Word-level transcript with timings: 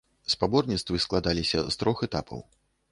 Спаборніцтвы 0.33 1.03
складаліся 1.05 1.59
з 1.69 1.75
трох 1.83 2.05
этапаў. 2.11 2.39